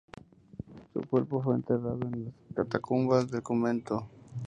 Su 0.93 1.01
cuerpo 1.03 1.43
fue 1.43 1.53
enterrado 1.53 1.99
en 2.01 2.25
las 2.25 2.33
catacumbas 2.55 3.29
del 3.29 3.43
convento. 3.43 4.09